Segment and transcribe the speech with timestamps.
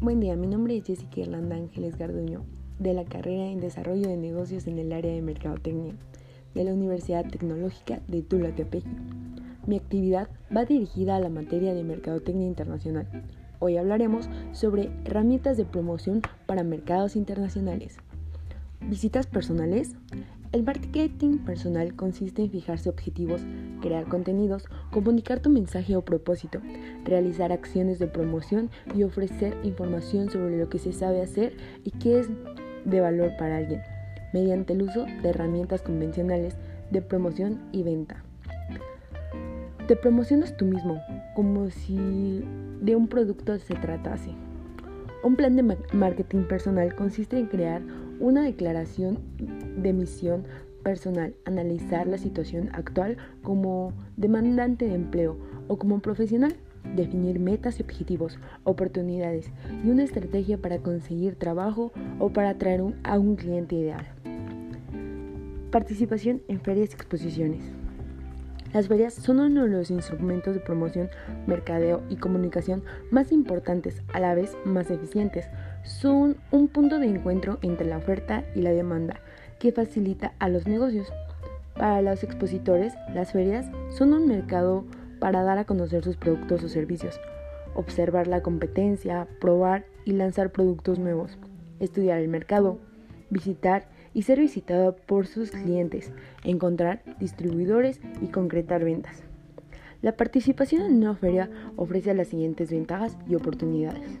[0.00, 2.46] Buen día, mi nombre es Jessica Irlanda Ángeles Garduño,
[2.78, 5.94] de la carrera en Desarrollo de Negocios en el área de Mercadotecnia,
[6.54, 8.88] de la Universidad Tecnológica de Tula Tepeji.
[9.66, 13.06] Mi actividad va dirigida a la materia de Mercadotecnia Internacional.
[13.58, 17.98] Hoy hablaremos sobre herramientas de promoción para mercados internacionales.
[18.80, 19.96] Visitas personales.
[20.52, 23.40] El marketing personal consiste en fijarse objetivos,
[23.80, 26.60] crear contenidos, comunicar tu mensaje o propósito,
[27.04, 32.18] realizar acciones de promoción y ofrecer información sobre lo que se sabe hacer y qué
[32.18, 32.28] es
[32.84, 33.80] de valor para alguien,
[34.32, 36.56] mediante el uso de herramientas convencionales
[36.90, 38.24] de promoción y venta.
[39.86, 41.00] Te promocionas tú mismo,
[41.36, 42.44] como si
[42.80, 44.30] de un producto se tratase.
[45.22, 47.82] Un plan de marketing personal consiste en crear
[48.20, 49.18] una declaración
[49.82, 50.44] de misión
[50.84, 55.36] personal, analizar la situación actual como demandante de empleo
[55.68, 56.54] o como profesional,
[56.96, 59.50] definir metas y objetivos, oportunidades
[59.84, 64.06] y una estrategia para conseguir trabajo o para atraer a un cliente ideal.
[65.70, 67.79] Participación en ferias y exposiciones.
[68.72, 71.10] Las ferias son uno de los instrumentos de promoción,
[71.46, 75.48] mercadeo y comunicación más importantes, a la vez más eficientes.
[75.82, 79.20] Son un punto de encuentro entre la oferta y la demanda
[79.58, 81.12] que facilita a los negocios.
[81.74, 84.84] Para los expositores, las ferias son un mercado
[85.18, 87.20] para dar a conocer sus productos o servicios,
[87.74, 91.38] observar la competencia, probar y lanzar productos nuevos,
[91.80, 92.78] estudiar el mercado,
[93.30, 96.12] visitar y ser visitado por sus clientes,
[96.44, 99.22] encontrar distribuidores y concretar ventas.
[100.02, 104.20] La participación en una feria ofrece las siguientes ventajas y oportunidades.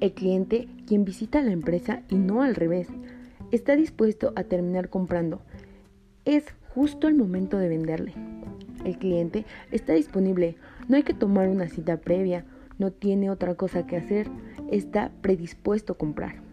[0.00, 2.88] El cliente, quien visita la empresa y no al revés,
[3.52, 5.40] está dispuesto a terminar comprando.
[6.24, 6.44] Es
[6.74, 8.14] justo el momento de venderle.
[8.84, 10.56] El cliente está disponible,
[10.88, 12.44] no hay que tomar una cita previa,
[12.78, 14.28] no tiene otra cosa que hacer,
[14.70, 16.51] está predispuesto a comprar.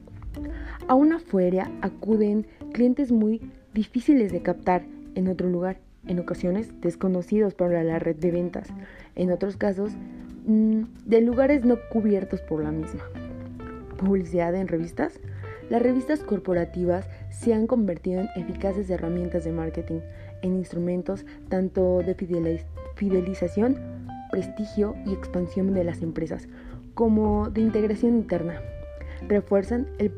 [0.88, 3.42] A una feria acuden clientes muy
[3.74, 4.84] difíciles de captar
[5.16, 8.70] en otro lugar, en ocasiones desconocidos para la red de ventas,
[9.16, 9.92] en otros casos
[10.46, 13.04] mm, de lugares no cubiertos por la misma.
[13.98, 15.20] Publicidad en revistas.
[15.70, 20.00] Las revistas corporativas se han convertido en eficaces herramientas de marketing,
[20.42, 22.16] en instrumentos tanto de
[22.96, 23.78] fidelización,
[24.32, 26.48] prestigio y expansión de las empresas,
[26.96, 28.60] como de integración interna
[29.28, 30.12] refuerzan el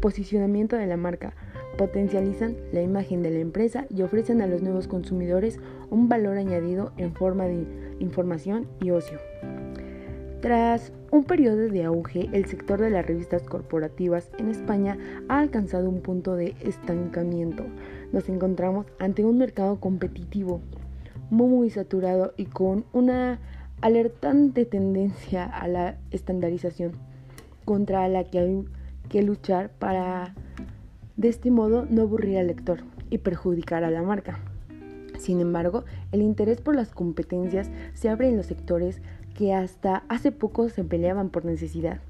[0.00, 1.34] posicionamiento de la marca,
[1.76, 5.58] potencializan la imagen de la empresa y ofrecen a los nuevos consumidores
[5.90, 7.66] un valor añadido en forma de
[7.98, 9.18] información y ocio.
[10.40, 14.98] Tras un periodo de auge, el sector de las revistas corporativas en España
[15.28, 17.64] ha alcanzado un punto de estancamiento.
[18.12, 20.60] Nos encontramos ante un mercado competitivo
[21.30, 23.40] muy saturado y con una
[23.80, 26.92] alertante tendencia a la estandarización
[27.66, 28.64] contra la que hay
[29.10, 30.34] que luchar para
[31.16, 34.38] de este modo no aburrir al lector y perjudicar a la marca.
[35.18, 39.02] Sin embargo, el interés por las competencias se abre en los sectores
[39.34, 42.00] que hasta hace poco se peleaban por necesidad.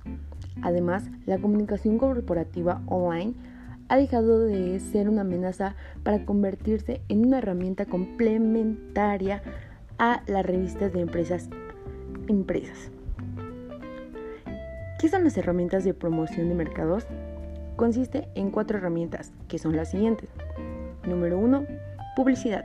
[0.63, 3.35] Además, la comunicación corporativa online
[3.89, 9.43] ha dejado de ser una amenaza para convertirse en una herramienta complementaria
[9.99, 11.49] a las revistas de empresas.
[14.99, 17.07] ¿Qué son las herramientas de promoción de mercados?
[17.77, 20.31] Consiste en cuatro herramientas, que son las siguientes.
[21.07, 21.67] Número 1.
[22.17, 22.65] Publicidad.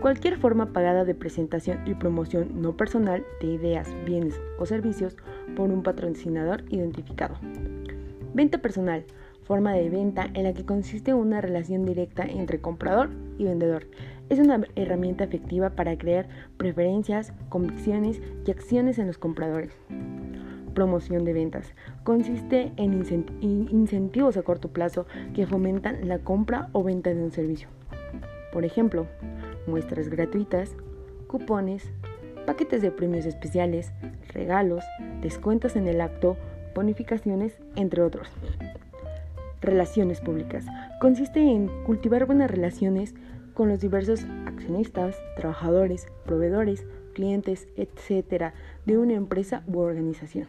[0.00, 5.16] Cualquier forma pagada de presentación y promoción no personal de ideas, bienes o servicios
[5.56, 7.34] por un patrocinador identificado.
[8.32, 9.04] Venta personal.
[9.42, 13.88] Forma de venta en la que consiste una relación directa entre comprador y vendedor.
[14.28, 16.28] Es una herramienta efectiva para crear
[16.58, 19.76] preferencias, convicciones y acciones en los compradores
[20.76, 21.74] promoción de ventas.
[22.04, 22.92] Consiste en
[23.42, 27.68] incentivos a corto plazo que fomentan la compra o venta de un servicio.
[28.52, 29.06] Por ejemplo,
[29.66, 30.76] muestras gratuitas,
[31.26, 31.90] cupones,
[32.44, 33.90] paquetes de premios especiales,
[34.28, 34.84] regalos,
[35.22, 36.36] descuentos en el acto,
[36.74, 38.28] bonificaciones, entre otros.
[39.62, 40.66] Relaciones públicas.
[41.00, 43.14] Consiste en cultivar buenas relaciones
[43.54, 46.84] con los diversos accionistas, trabajadores, proveedores,
[47.16, 48.52] clientes, etcétera,
[48.84, 50.46] de una empresa u organización.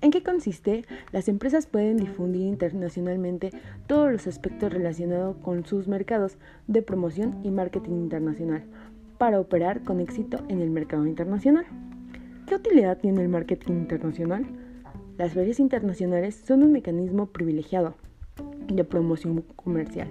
[0.00, 0.86] ¿En qué consiste?
[1.12, 3.50] Las empresas pueden difundir internacionalmente
[3.86, 6.38] todos los aspectos relacionados con sus mercados
[6.68, 8.64] de promoción y marketing internacional
[9.18, 11.66] para operar con éxito en el mercado internacional.
[12.46, 14.46] ¿Qué utilidad tiene el marketing internacional?
[15.18, 17.94] Las ferias internacionales son un mecanismo privilegiado
[18.68, 20.08] de promoción comercial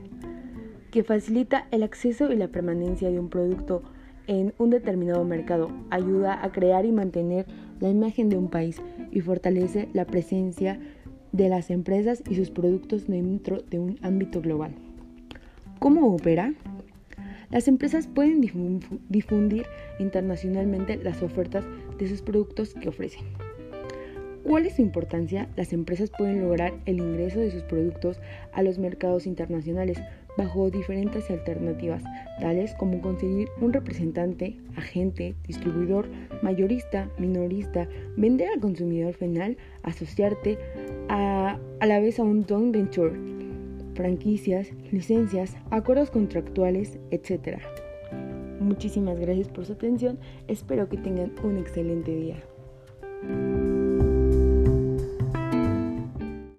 [0.92, 3.82] que facilita el acceso y la permanencia de un producto
[4.28, 7.46] en un determinado mercado, ayuda a crear y mantener
[7.80, 8.82] la imagen de un país
[9.12, 10.80] y fortalece la presencia
[11.32, 14.74] de las empresas y sus productos dentro de un ámbito global.
[15.80, 16.54] ¿Cómo opera?
[17.50, 18.42] Las empresas pueden
[19.10, 19.66] difundir
[20.00, 21.66] internacionalmente las ofertas
[21.98, 23.24] de sus productos que ofrecen.
[24.44, 25.50] ¿Cuál es su importancia?
[25.56, 28.20] Las empresas pueden lograr el ingreso de sus productos
[28.54, 30.00] a los mercados internacionales
[30.38, 32.04] bajo diferentes alternativas,
[32.40, 36.08] tales como conseguir un representante, agente, distribuidor,
[36.42, 40.58] mayorista, minorista, vender al consumidor final, asociarte
[41.10, 43.14] a, a la vez a un joint venture,
[43.96, 47.60] franquicias, licencias, acuerdos contractuales, etc.
[48.60, 53.77] Muchísimas gracias por su atención, espero que tengan un excelente día.